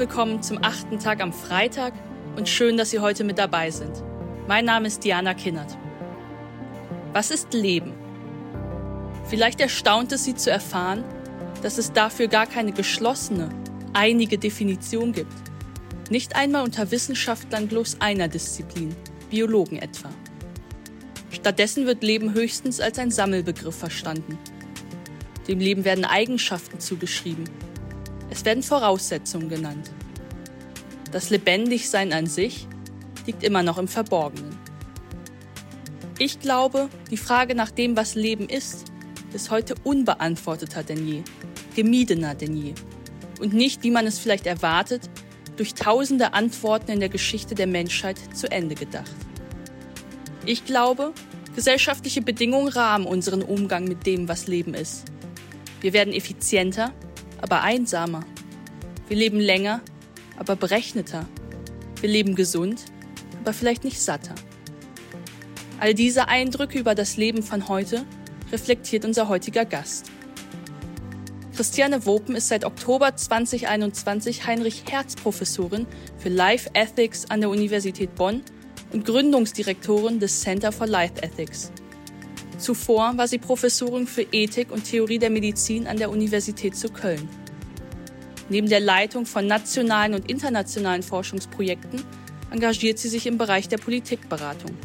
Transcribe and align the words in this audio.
willkommen 0.00 0.42
zum 0.42 0.64
achten 0.64 0.98
Tag 0.98 1.20
am 1.20 1.30
Freitag 1.30 1.92
und 2.34 2.48
schön, 2.48 2.78
dass 2.78 2.88
Sie 2.88 3.00
heute 3.00 3.22
mit 3.22 3.36
dabei 3.36 3.70
sind. 3.70 4.02
Mein 4.48 4.64
Name 4.64 4.86
ist 4.86 5.04
Diana 5.04 5.34
Kinnert. 5.34 5.76
Was 7.12 7.30
ist 7.30 7.52
Leben? 7.52 7.92
Vielleicht 9.26 9.60
erstaunt 9.60 10.10
es 10.12 10.24
Sie 10.24 10.34
zu 10.34 10.50
erfahren, 10.50 11.04
dass 11.60 11.76
es 11.76 11.92
dafür 11.92 12.28
gar 12.28 12.46
keine 12.46 12.72
geschlossene, 12.72 13.50
einige 13.92 14.38
Definition 14.38 15.12
gibt. 15.12 15.34
Nicht 16.08 16.34
einmal 16.34 16.64
unter 16.64 16.90
Wissenschaftlern 16.90 17.68
bloß 17.68 17.98
einer 18.00 18.28
Disziplin, 18.28 18.96
Biologen 19.28 19.76
etwa. 19.76 20.08
Stattdessen 21.30 21.84
wird 21.84 22.02
Leben 22.02 22.32
höchstens 22.32 22.80
als 22.80 22.98
ein 22.98 23.10
Sammelbegriff 23.10 23.76
verstanden. 23.76 24.38
Dem 25.46 25.58
Leben 25.58 25.84
werden 25.84 26.06
Eigenschaften 26.06 26.80
zugeschrieben. 26.80 27.44
Es 28.30 28.44
werden 28.44 28.62
Voraussetzungen 28.62 29.48
genannt. 29.48 29.90
Das 31.12 31.30
Lebendigsein 31.30 32.12
an 32.12 32.26
sich 32.26 32.68
liegt 33.26 33.42
immer 33.42 33.62
noch 33.62 33.78
im 33.78 33.88
Verborgenen. 33.88 34.56
Ich 36.18 36.38
glaube, 36.38 36.88
die 37.10 37.16
Frage 37.16 37.54
nach 37.54 37.70
dem, 37.70 37.96
was 37.96 38.14
Leben 38.14 38.48
ist, 38.48 38.84
ist 39.32 39.50
heute 39.50 39.74
unbeantworteter 39.84 40.82
denn 40.82 41.06
je, 41.06 41.22
gemiedener 41.74 42.34
denn 42.34 42.56
je. 42.56 42.74
Und 43.40 43.52
nicht, 43.54 43.82
wie 43.82 43.90
man 43.90 44.06
es 44.06 44.18
vielleicht 44.18 44.46
erwartet, 44.46 45.08
durch 45.56 45.74
tausende 45.74 46.32
Antworten 46.32 46.90
in 46.90 47.00
der 47.00 47.08
Geschichte 47.08 47.54
der 47.54 47.66
Menschheit 47.66 48.18
zu 48.34 48.50
Ende 48.50 48.74
gedacht. 48.74 49.14
Ich 50.46 50.64
glaube, 50.64 51.12
gesellschaftliche 51.54 52.22
Bedingungen 52.22 52.68
rahmen 52.68 53.06
unseren 53.06 53.42
Umgang 53.42 53.84
mit 53.84 54.06
dem, 54.06 54.28
was 54.28 54.46
Leben 54.46 54.74
ist. 54.74 55.04
Wir 55.80 55.92
werden 55.92 56.12
effizienter, 56.12 56.92
aber 57.42 57.62
einsamer. 57.62 58.24
Wir 59.08 59.16
leben 59.16 59.40
länger, 59.40 59.80
aber 60.38 60.56
berechneter. 60.56 61.26
Wir 62.00 62.08
leben 62.08 62.34
gesund, 62.34 62.82
aber 63.40 63.52
vielleicht 63.52 63.84
nicht 63.84 64.00
satter. 64.00 64.34
All 65.78 65.94
diese 65.94 66.28
Eindrücke 66.28 66.78
über 66.78 66.94
das 66.94 67.16
Leben 67.16 67.42
von 67.42 67.68
heute 67.68 68.04
reflektiert 68.52 69.04
unser 69.04 69.28
heutiger 69.28 69.64
Gast. 69.64 70.10
Christiane 71.56 72.06
Wopen 72.06 72.36
ist 72.36 72.48
seit 72.48 72.64
Oktober 72.64 73.16
2021 73.16 74.46
Heinrich 74.46 74.84
Herz 74.90 75.14
Professorin 75.14 75.86
für 76.16 76.30
Life 76.30 76.70
Ethics 76.74 77.28
an 77.28 77.40
der 77.40 77.50
Universität 77.50 78.14
Bonn 78.14 78.42
und 78.92 79.04
Gründungsdirektorin 79.04 80.20
des 80.20 80.40
Center 80.40 80.72
for 80.72 80.86
Life 80.86 81.22
Ethics. 81.22 81.70
Zuvor 82.60 83.16
war 83.16 83.26
sie 83.26 83.38
Professorin 83.38 84.06
für 84.06 84.26
Ethik 84.32 84.70
und 84.70 84.84
Theorie 84.84 85.18
der 85.18 85.30
Medizin 85.30 85.86
an 85.86 85.96
der 85.96 86.10
Universität 86.10 86.76
zu 86.76 86.90
Köln. 86.90 87.26
Neben 88.50 88.68
der 88.68 88.80
Leitung 88.80 89.24
von 89.24 89.46
nationalen 89.46 90.12
und 90.12 90.30
internationalen 90.30 91.02
Forschungsprojekten 91.02 92.04
engagiert 92.50 92.98
sie 92.98 93.08
sich 93.08 93.26
im 93.26 93.38
Bereich 93.38 93.68
der 93.68 93.78
Politikberatung. 93.78 94.76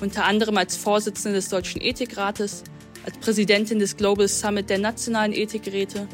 Unter 0.00 0.24
anderem 0.24 0.56
als 0.56 0.76
Vorsitzende 0.76 1.36
des 1.36 1.48
Deutschen 1.48 1.80
Ethikrates, 1.80 2.64
als 3.06 3.16
Präsidentin 3.18 3.78
des 3.78 3.96
Global 3.96 4.26
Summit 4.26 4.68
der 4.68 4.78
nationalen 4.78 5.32
Ethikräte, 5.32 6.08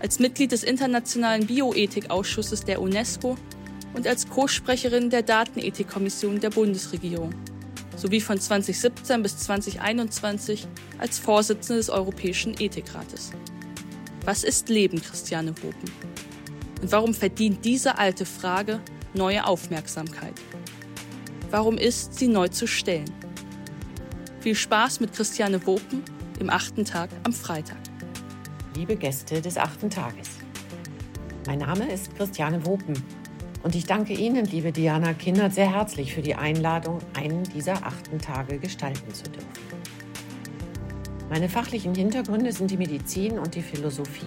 als 0.00 0.18
Mitglied 0.18 0.50
des 0.50 0.64
Internationalen 0.64 1.46
Bioethikausschusses 1.46 2.64
der 2.64 2.82
UNESCO 2.82 3.36
und 3.94 4.08
als 4.08 4.28
Co-Sprecherin 4.28 5.10
der 5.10 5.22
Datenethikkommission 5.22 6.40
der 6.40 6.50
Bundesregierung 6.50 7.32
sowie 7.96 8.20
von 8.20 8.38
2017 8.38 9.22
bis 9.22 9.38
2021 9.38 10.66
als 10.98 11.18
Vorsitzende 11.18 11.78
des 11.78 11.90
Europäischen 11.90 12.54
Ethikrates. 12.58 13.32
Was 14.24 14.44
ist 14.44 14.68
Leben, 14.68 15.00
Christiane 15.00 15.54
Wopen? 15.62 15.90
Und 16.80 16.92
warum 16.92 17.14
verdient 17.14 17.64
diese 17.64 17.98
alte 17.98 18.26
Frage 18.26 18.80
neue 19.14 19.46
Aufmerksamkeit? 19.46 20.34
Warum 21.50 21.78
ist 21.78 22.14
sie 22.18 22.28
neu 22.28 22.48
zu 22.48 22.66
stellen? 22.66 23.10
Viel 24.40 24.54
Spaß 24.54 25.00
mit 25.00 25.12
Christiane 25.12 25.64
Wopen 25.66 26.02
im 26.40 26.50
achten 26.50 26.84
Tag 26.84 27.10
am 27.22 27.32
Freitag. 27.32 27.78
Liebe 28.76 28.96
Gäste 28.96 29.40
des 29.40 29.56
achten 29.56 29.88
Tages. 29.88 30.30
Mein 31.46 31.60
Name 31.60 31.92
ist 31.92 32.14
Christiane 32.16 32.64
Wopen 32.66 32.94
und 33.64 33.74
ich 33.74 33.86
danke 33.86 34.12
Ihnen, 34.12 34.44
liebe 34.44 34.72
Diana 34.72 35.14
Kindert, 35.14 35.54
sehr 35.54 35.72
herzlich 35.72 36.12
für 36.12 36.20
die 36.20 36.34
Einladung, 36.34 36.98
einen 37.14 37.44
dieser 37.44 37.86
achten 37.86 38.18
Tage 38.18 38.58
gestalten 38.58 39.12
zu 39.12 39.24
dürfen. 39.24 39.48
Meine 41.30 41.48
fachlichen 41.48 41.94
Hintergründe 41.94 42.52
sind 42.52 42.70
die 42.70 42.76
Medizin 42.76 43.38
und 43.38 43.54
die 43.54 43.62
Philosophie. 43.62 44.26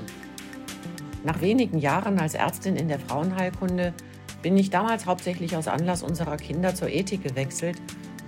Nach 1.23 1.39
wenigen 1.39 1.77
Jahren 1.77 2.19
als 2.19 2.33
Ärztin 2.33 2.75
in 2.75 2.87
der 2.87 2.99
Frauenheilkunde 2.99 3.93
bin 4.41 4.57
ich 4.57 4.71
damals 4.71 5.05
hauptsächlich 5.05 5.55
aus 5.55 5.67
Anlass 5.67 6.01
unserer 6.01 6.37
Kinder 6.37 6.73
zur 6.73 6.89
Ethik 6.89 7.21
gewechselt 7.21 7.79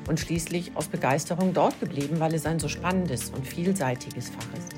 und 0.08 0.20
schließlich 0.20 0.74
aus 0.76 0.90
Begeisterung 0.90 1.56
dort 1.56 1.80
geblieben, 1.80 2.20
weil 2.20 2.36
es 2.36 2.46
ein 2.46 2.60
so 2.60 2.68
spannendes 2.68 3.32
und 3.32 3.48
vielseitiges 3.48 4.30
Fach 4.30 4.60
ist. 4.60 4.76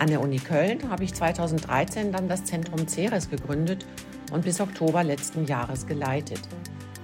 An 0.00 0.08
der 0.08 0.20
Uni 0.20 0.38
Köln 0.38 0.90
habe 0.90 1.04
ich 1.04 1.14
2013 1.14 2.10
dann 2.10 2.28
das 2.28 2.44
Zentrum 2.44 2.88
Ceres 2.88 3.30
gegründet 3.30 3.86
und 4.32 4.44
bis 4.44 4.60
Oktober 4.60 5.04
letzten 5.04 5.44
Jahres 5.46 5.86
geleitet. 5.86 6.40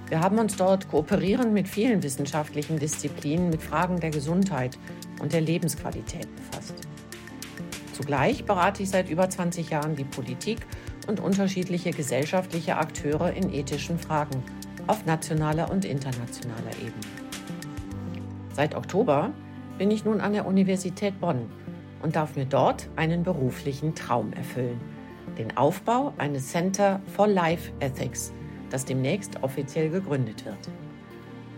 Wir 0.09 0.19
haben 0.19 0.37
uns 0.37 0.55
dort 0.55 0.89
kooperierend 0.89 1.53
mit 1.53 1.67
vielen 1.67 2.03
wissenschaftlichen 2.03 2.77
Disziplinen 2.77 3.49
mit 3.49 3.61
Fragen 3.61 3.99
der 3.99 4.11
Gesundheit 4.11 4.77
und 5.21 5.33
der 5.33 5.41
Lebensqualität 5.41 6.27
befasst. 6.35 6.75
Zugleich 7.93 8.45
berate 8.45 8.83
ich 8.83 8.89
seit 8.89 9.09
über 9.09 9.29
20 9.29 9.69
Jahren 9.69 9.95
die 9.95 10.03
Politik 10.03 10.65
und 11.07 11.19
unterschiedliche 11.19 11.91
gesellschaftliche 11.91 12.77
Akteure 12.77 13.33
in 13.33 13.53
ethischen 13.53 13.97
Fragen 13.97 14.43
auf 14.87 15.05
nationaler 15.05 15.71
und 15.71 15.85
internationaler 15.85 16.71
Ebene. 16.81 16.93
Seit 18.53 18.75
Oktober 18.75 19.31
bin 19.77 19.89
ich 19.89 20.05
nun 20.05 20.21
an 20.21 20.33
der 20.33 20.45
Universität 20.45 21.19
Bonn 21.19 21.49
und 22.01 22.15
darf 22.15 22.35
mir 22.35 22.45
dort 22.45 22.89
einen 22.95 23.23
beruflichen 23.23 23.95
Traum 23.95 24.33
erfüllen 24.33 24.79
den 25.37 25.57
Aufbau 25.57 26.13
eines 26.17 26.49
Center 26.51 27.01
for 27.07 27.27
Life 27.27 27.71
Ethics, 27.79 28.33
das 28.69 28.85
demnächst 28.85 29.43
offiziell 29.43 29.89
gegründet 29.89 30.45
wird. 30.45 30.57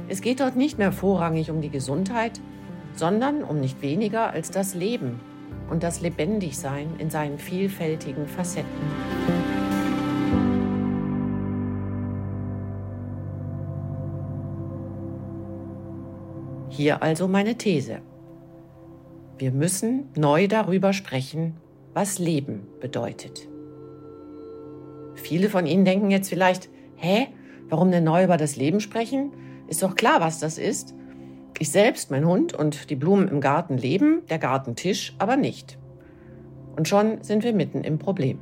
Es 0.08 0.22
geht 0.22 0.40
dort 0.40 0.56
nicht 0.56 0.78
mehr 0.78 0.92
vorrangig 0.92 1.50
um 1.50 1.62
die 1.62 1.70
Gesundheit, 1.70 2.40
sondern 2.94 3.44
um 3.44 3.60
nicht 3.60 3.82
weniger 3.82 4.30
als 4.32 4.52
das 4.52 4.76
Leben 4.76 5.20
und 5.70 5.84
das 5.84 6.02
Lebendigsein 6.02 6.90
in 7.00 7.10
seinen 7.10 7.40
vielfältigen 7.40 8.28
Facetten. 8.28 8.66
Hier 16.70 17.02
also 17.02 17.28
meine 17.28 17.56
These. 17.56 18.02
Wir 19.38 19.52
müssen 19.52 20.10
neu 20.16 20.48
darüber 20.48 20.94
sprechen, 20.94 21.56
was 21.94 22.20
Leben 22.20 22.68
bedeutet. 22.82 23.48
Viele 25.26 25.50
von 25.50 25.66
Ihnen 25.66 25.86
denken 25.86 26.12
jetzt 26.12 26.30
vielleicht, 26.30 26.70
hä, 26.98 27.26
warum 27.68 27.90
denn 27.90 28.04
neu 28.04 28.26
über 28.26 28.38
das 28.38 28.58
Leben 28.58 28.80
sprechen? 28.80 29.32
Ist 29.68 29.82
doch 29.82 29.96
klar, 29.96 30.22
was 30.22 30.40
das 30.40 30.60
ist. 30.60 30.94
Ich 31.58 31.72
selbst, 31.72 32.12
mein 32.12 32.28
Hund 32.28 32.54
und 32.54 32.92
die 32.92 32.96
Blumen 32.96 33.28
im 33.28 33.42
Garten 33.42 33.76
leben, 33.76 34.22
der 34.30 34.38
Gartentisch 34.38 35.16
aber 35.18 35.36
nicht. 35.36 35.80
Und 36.76 36.88
schon 36.88 37.24
sind 37.24 37.44
wir 37.44 37.54
mitten 37.54 37.84
im 37.84 37.98
Problem. 37.98 38.38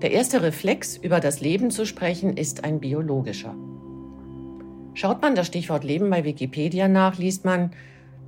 Der 0.00 0.12
erste 0.12 0.42
Reflex, 0.42 0.96
über 0.96 1.20
das 1.20 1.42
Leben 1.42 1.70
zu 1.70 1.84
sprechen, 1.84 2.38
ist 2.38 2.64
ein 2.64 2.80
biologischer. 2.80 3.54
Schaut 4.94 5.20
man 5.20 5.34
das 5.34 5.46
Stichwort 5.46 5.84
Leben 5.84 6.08
bei 6.08 6.24
Wikipedia 6.24 6.88
nach, 6.88 7.18
liest 7.18 7.44
man, 7.44 7.72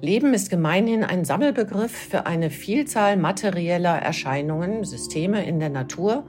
Leben 0.02 0.34
ist 0.34 0.50
gemeinhin 0.50 1.02
ein 1.02 1.25
Sammelbegriff 1.25 1.93
für 1.93 2.26
eine 2.26 2.50
Vielzahl 2.50 3.17
materieller 3.17 3.96
Erscheinungen, 3.96 4.84
Systeme 4.84 5.46
in 5.46 5.60
der 5.60 5.70
Natur, 5.70 6.25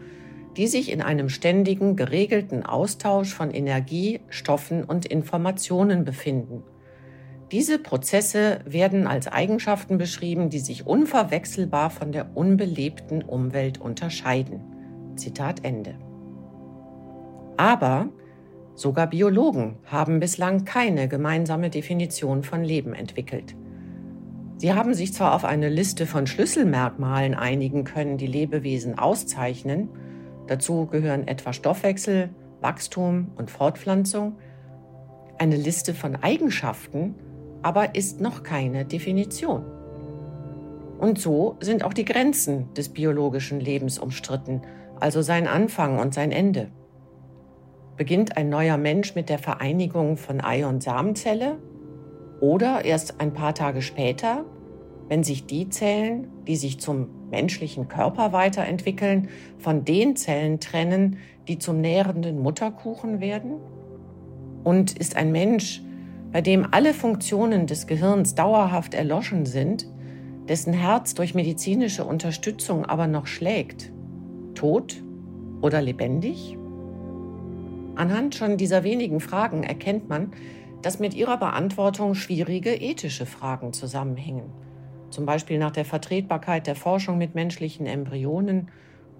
die 0.58 0.68
sich 0.68 0.92
in 0.92 1.02
einem 1.02 1.30
ständigen, 1.30 1.96
geregelten 1.96 2.66
Austausch 2.66 3.34
von 3.34 3.52
Energie, 3.52 4.22
Stoffen 4.30 4.84
und 4.84 5.06
Informationen 5.06 6.06
befinden. 6.06 6.64
Diese 7.52 7.78
Prozesse 7.78 8.60
werden 8.66 9.06
als 9.06 9.28
Eigenschaften 9.28 9.98
beschrieben, 9.98 10.50
die 10.50 10.60
sich 10.60 10.88
unverwechselbar 10.88 11.90
von 11.90 12.12
der 12.12 12.36
unbelebten 12.36 13.22
Umwelt 13.22 13.80
unterscheiden. 13.80 14.62
Zitat 15.16 15.64
Ende. 15.64 15.96
Aber 17.58 18.10
sogar 18.74 19.08
Biologen 19.08 19.78
haben 19.86 20.20
bislang 20.20 20.66
keine 20.66 21.08
gemeinsame 21.08 21.70
Definition 21.70 22.44
von 22.44 22.64
Leben 22.64 22.94
entwickelt. 22.94 23.56
Sie 24.58 24.74
haben 24.74 24.94
sich 24.94 25.14
zwar 25.14 25.36
auf 25.36 25.46
eine 25.46 25.70
Liste 25.70 26.06
von 26.06 26.28
Schlüsselmerkmalen 26.28 27.36
einigen 27.36 27.84
können, 27.84 28.18
die 28.18 28.28
Lebewesen 28.28 28.98
auszeichnen, 28.98 29.90
Dazu 30.48 30.86
gehören 30.86 31.28
etwa 31.28 31.54
Stoffwechsel, 31.54 32.30
Wachstum 32.62 33.32
und 33.36 33.52
Fortpflanzung. 33.52 34.38
Eine 35.38 35.58
Liste 35.58 35.94
von 35.94 36.16
Eigenschaften 36.16 37.16
aber 37.66 37.96
ist 37.96 38.22
noch 38.22 38.44
keine 38.44 38.86
Definition. 38.86 39.66
Und 41.00 41.18
so 41.18 41.58
sind 41.62 41.84
auch 41.84 41.94
die 41.94 42.06
Grenzen 42.06 42.72
des 42.76 42.90
biologischen 42.90 43.60
Lebens 43.60 43.98
umstritten, 43.98 44.62
also 45.00 45.24
sein 45.24 45.48
Anfang 45.48 45.98
und 45.98 46.14
sein 46.14 46.32
Ende? 46.32 46.70
Beginnt 47.98 48.38
ein 48.38 48.50
neuer 48.50 48.78
Mensch 48.78 49.16
mit 49.16 49.30
der 49.30 49.40
Vereinigung 49.40 50.18
von 50.18 50.42
Ei- 50.42 50.68
und 50.68 50.84
Samenzelle? 50.84 51.58
Oder 52.40 52.86
erst 52.86 53.20
ein 53.20 53.34
paar 53.34 53.56
Tage 53.56 53.82
später, 53.82 54.46
wenn 55.08 55.24
sich 55.24 55.48
die 55.48 55.68
Zellen, 55.70 56.28
die 56.48 56.58
sich 56.58 56.80
zum 56.80 57.25
menschlichen 57.36 57.90
Körper 57.90 58.32
weiterentwickeln, 58.32 59.28
von 59.60 59.84
den 59.84 60.16
Zellen 60.16 60.62
trennen, 60.62 61.18
die 61.50 61.60
zum 61.60 61.82
nährenden 61.82 62.40
Mutterkuchen 62.40 63.20
werden? 63.20 63.58
Und 64.64 64.98
ist 64.98 65.18
ein 65.18 65.32
Mensch, 65.34 65.82
bei 66.32 66.42
dem 66.42 66.66
alle 66.72 66.94
Funktionen 66.94 67.68
des 67.68 67.88
Gehirns 67.88 68.36
dauerhaft 68.36 68.94
erloschen 68.94 69.46
sind, 69.46 69.86
dessen 70.48 70.74
Herz 70.74 71.14
durch 71.14 71.36
medizinische 71.36 72.06
Unterstützung 72.06 72.86
aber 72.86 73.08
noch 73.08 73.28
schlägt, 73.28 73.92
tot 74.54 75.04
oder 75.62 75.82
lebendig? 75.82 76.58
Anhand 77.96 78.36
schon 78.36 78.58
dieser 78.58 78.84
wenigen 78.84 79.20
Fragen 79.20 79.64
erkennt 79.64 80.08
man, 80.08 80.32
dass 80.82 81.00
mit 81.00 81.14
ihrer 81.14 81.38
Beantwortung 81.38 82.14
schwierige 82.16 82.74
ethische 82.76 83.26
Fragen 83.26 83.74
zusammenhängen. 83.74 84.65
Zum 85.16 85.26
Beispiel 85.26 85.58
nach 85.60 85.72
der 85.72 85.86
Vertretbarkeit 85.86 86.68
der 86.68 86.76
Forschung 86.76 87.18
mit 87.18 87.36
menschlichen 87.36 87.86
Embryonen 87.86 88.70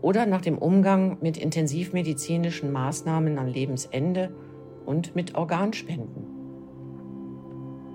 oder 0.02 0.26
nach 0.26 0.42
dem 0.42 0.58
Umgang 0.58 1.20
mit 1.22 1.38
intensivmedizinischen 1.38 2.74
Maßnahmen 2.74 3.40
am 3.40 3.48
Lebensende 3.48 4.36
und 4.86 5.16
mit 5.16 5.36
Organspenden. 5.36 6.26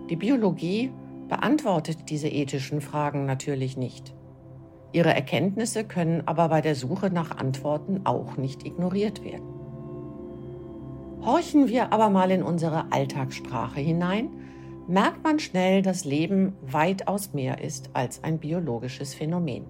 Die 0.08 0.16
Biologie 0.16 0.90
beantwortet 1.28 2.08
diese 2.08 2.28
ethischen 2.28 2.80
Fragen 2.80 3.26
natürlich 3.26 3.76
nicht. 3.76 4.14
Ihre 4.92 5.12
Erkenntnisse 5.12 5.84
können 5.84 6.22
aber 6.24 6.48
bei 6.48 6.62
der 6.62 6.76
Suche 6.76 7.10
nach 7.10 7.36
Antworten 7.36 8.00
auch 8.04 8.38
nicht 8.38 8.64
ignoriert 8.64 9.22
werden. 9.22 9.44
Horchen 11.22 11.68
wir 11.68 11.92
aber 11.92 12.08
mal 12.08 12.30
in 12.30 12.42
unsere 12.42 12.90
Alltagssprache 12.92 13.80
hinein, 13.80 14.30
merkt 14.88 15.22
man 15.22 15.38
schnell, 15.38 15.82
dass 15.82 16.04
Leben 16.04 16.54
weitaus 16.62 17.32
mehr 17.32 17.62
ist 17.62 17.90
als 17.92 18.24
ein 18.24 18.38
biologisches 18.38 19.14
Phänomen. 19.14 19.64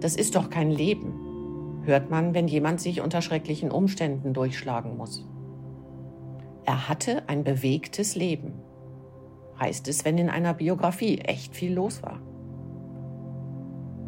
Das 0.00 0.16
ist 0.16 0.36
doch 0.36 0.50
kein 0.50 0.70
Leben, 0.70 1.82
hört 1.84 2.10
man, 2.10 2.34
wenn 2.34 2.48
jemand 2.48 2.80
sich 2.80 3.00
unter 3.00 3.22
schrecklichen 3.22 3.70
Umständen 3.70 4.34
durchschlagen 4.34 4.96
muss. 4.96 5.26
Er 6.64 6.88
hatte 6.88 7.28
ein 7.28 7.44
bewegtes 7.44 8.14
Leben, 8.14 8.54
heißt 9.58 9.88
es, 9.88 10.04
wenn 10.04 10.18
in 10.18 10.30
einer 10.30 10.54
Biografie 10.54 11.18
echt 11.18 11.54
viel 11.54 11.74
los 11.74 12.02
war. 12.02 12.20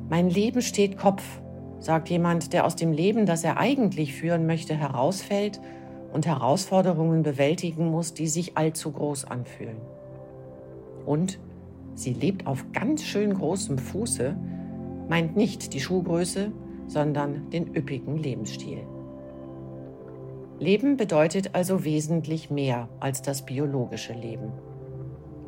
Mein 0.08 0.30
Leben 0.30 0.62
steht 0.62 0.96
Kopf, 0.96 1.24
sagt 1.80 2.08
jemand, 2.08 2.52
der 2.52 2.64
aus 2.64 2.76
dem 2.76 2.92
Leben, 2.92 3.26
das 3.26 3.44
er 3.44 3.58
eigentlich 3.58 4.14
führen 4.14 4.46
möchte, 4.46 4.74
herausfällt 4.74 5.60
und 6.16 6.24
Herausforderungen 6.24 7.22
bewältigen 7.22 7.90
muss, 7.90 8.14
die 8.14 8.26
sich 8.26 8.56
allzu 8.56 8.90
groß 8.90 9.26
anfühlen. 9.26 9.76
Und 11.04 11.38
sie 11.94 12.14
lebt 12.14 12.46
auf 12.46 12.64
ganz 12.72 13.04
schön 13.04 13.34
großem 13.34 13.76
Fuße, 13.76 14.34
meint 15.10 15.36
nicht 15.36 15.74
die 15.74 15.80
Schuhgröße, 15.80 16.52
sondern 16.86 17.50
den 17.50 17.76
üppigen 17.76 18.16
Lebensstil. 18.16 18.78
Leben 20.58 20.96
bedeutet 20.96 21.50
also 21.52 21.84
wesentlich 21.84 22.48
mehr 22.48 22.88
als 22.98 23.20
das 23.20 23.44
biologische 23.44 24.14
Leben. 24.14 24.52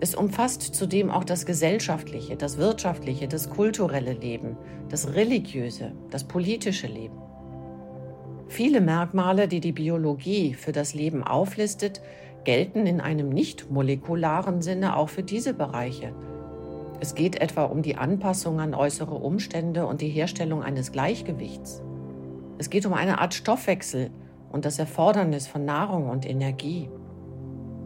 Es 0.00 0.14
umfasst 0.14 0.60
zudem 0.60 1.10
auch 1.10 1.24
das 1.24 1.46
gesellschaftliche, 1.46 2.36
das 2.36 2.58
wirtschaftliche, 2.58 3.26
das 3.26 3.48
kulturelle 3.48 4.12
Leben, 4.12 4.58
das 4.90 5.14
religiöse, 5.14 5.92
das 6.10 6.24
politische 6.24 6.88
Leben. 6.88 7.16
Viele 8.48 8.80
Merkmale, 8.80 9.46
die 9.46 9.60
die 9.60 9.72
Biologie 9.72 10.54
für 10.54 10.72
das 10.72 10.94
Leben 10.94 11.22
auflistet, 11.22 12.00
gelten 12.44 12.86
in 12.86 13.00
einem 13.00 13.28
nicht 13.28 13.70
molekularen 13.70 14.62
Sinne 14.62 14.96
auch 14.96 15.10
für 15.10 15.22
diese 15.22 15.52
Bereiche. 15.52 16.14
Es 17.00 17.14
geht 17.14 17.40
etwa 17.40 17.64
um 17.64 17.82
die 17.82 17.96
Anpassung 17.96 18.58
an 18.58 18.74
äußere 18.74 19.14
Umstände 19.14 19.86
und 19.86 20.00
die 20.00 20.08
Herstellung 20.08 20.62
eines 20.62 20.92
Gleichgewichts. 20.92 21.82
Es 22.56 22.70
geht 22.70 22.86
um 22.86 22.94
eine 22.94 23.20
Art 23.20 23.34
Stoffwechsel 23.34 24.10
und 24.50 24.64
das 24.64 24.78
Erfordernis 24.78 25.46
von 25.46 25.64
Nahrung 25.64 26.08
und 26.08 26.28
Energie. 26.28 26.88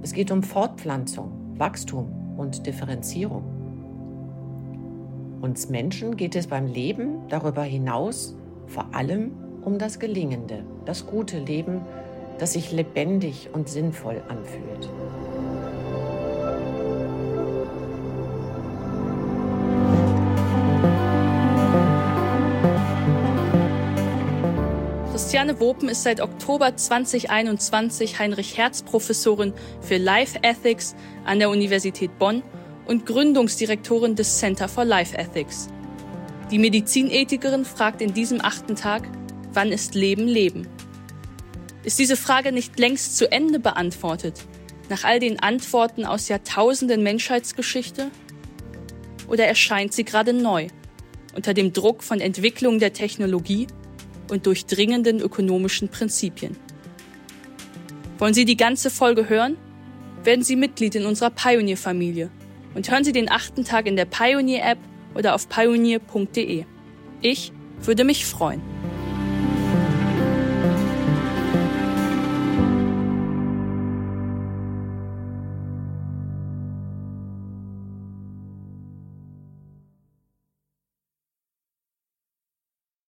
Es 0.01 0.13
geht 0.13 0.31
um 0.31 0.43
Fortpflanzung, 0.43 1.59
Wachstum 1.59 2.37
und 2.39 2.67
Differenzierung. 2.67 3.43
Uns 5.43 5.69
Menschen 5.69 6.17
geht 6.17 6.37
es 6.37 6.47
beim 6.47 6.67
Leben 6.67 7.27
darüber 7.29 7.65
hinaus 7.65 8.37
vor 8.69 8.95
allem 8.95 9.33
um 9.65 9.79
das 9.79 9.99
gelingende, 9.99 10.65
das 10.85 11.07
gute 11.07 11.39
Leben, 11.39 11.83
das 12.39 12.55
sich 12.55 12.73
lebendig 12.73 13.51
und 13.53 13.69
sinnvoll 13.69 14.23
anfühlt. 14.29 14.89
Christiane 25.11 25.61
Wopen 25.61 25.89
ist 25.89 26.03
seit 26.03 26.21
Oktober 26.21 26.77
2021 26.77 28.19
Heinrich-Herz-Professorin 28.19 29.55
für 29.81 29.97
Life 29.97 30.39
Ethics 30.43 30.95
an 31.25 31.39
der 31.39 31.49
Universität 31.49 32.19
Bonn 32.19 32.43
und 32.87 33.07
Gründungsdirektorin 33.07 34.17
des 34.17 34.39
Center 34.39 34.69
for 34.69 34.85
Life 34.85 35.17
Ethics. 35.17 35.69
Die 36.51 36.59
Medizinethikerin 36.59 37.65
fragt 37.65 38.03
in 38.03 38.13
diesem 38.13 38.41
achten 38.43 38.77
Tag, 38.77 39.05
wann 39.55 39.73
ist 39.73 39.95
Leben 39.95 40.27
Leben? 40.27 40.67
Ist 41.85 41.99
diese 41.99 42.17
Frage 42.17 42.53
nicht 42.53 42.79
längst 42.79 43.17
zu 43.17 43.31
Ende 43.31 43.59
beantwortet, 43.59 44.45
nach 44.89 45.05
all 45.05 45.19
den 45.19 45.41
Antworten 45.41 46.05
aus 46.05 46.29
Jahrtausenden 46.29 47.03
Menschheitsgeschichte? 47.03 48.11
Oder 49.29 49.47
erscheint 49.47 49.93
sie 49.93 50.05
gerade 50.05 50.33
neu, 50.33 50.69
unter 51.35 51.55
dem 51.55 51.73
Druck 51.73 52.03
von 52.03 52.21
Entwicklung 52.21 52.79
der 52.79 52.93
Technologie 52.93 53.67
und 54.31 54.47
durchdringenden 54.47 55.21
ökonomischen 55.21 55.89
Prinzipien. 55.89 56.57
Wollen 58.19 58.35
Sie 58.35 58.45
die 58.45 58.57
ganze 58.57 58.91
Folge 58.91 59.29
hören? 59.29 59.57
Werden 60.23 60.45
Sie 60.45 60.55
Mitglied 60.55 60.95
in 60.95 61.07
unserer 61.07 61.31
Pioneer-Familie 61.31 62.31
und 62.75 62.91
hören 62.91 63.05
Sie 63.05 63.13
den 63.13 63.31
achten 63.31 63.65
Tag 63.65 63.87
in 63.87 63.97
der 63.97 64.05
Pioneer-App 64.05 64.79
oder 65.15 65.35
auf 65.35 65.49
pioneer.de. 65.49 66.65
Ich 67.21 67.53
würde 67.83 68.05
mich 68.05 68.25
freuen. 68.25 68.63